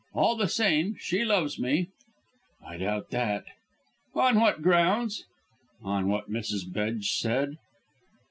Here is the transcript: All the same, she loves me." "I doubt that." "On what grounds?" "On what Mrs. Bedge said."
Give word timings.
All 0.15 0.35
the 0.35 0.47
same, 0.47 0.95
she 0.99 1.23
loves 1.23 1.59
me." 1.59 1.89
"I 2.65 2.77
doubt 2.77 3.11
that." 3.11 3.43
"On 4.15 4.39
what 4.39 4.63
grounds?" 4.63 5.25
"On 5.83 6.07
what 6.07 6.27
Mrs. 6.27 6.61
Bedge 6.73 7.11
said." 7.11 7.57